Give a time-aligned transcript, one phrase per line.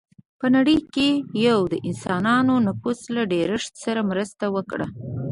[0.39, 1.09] په نړۍ کې
[1.43, 4.87] یې د انسانانو نفوس له ډېرښت سره مرسته وکړه.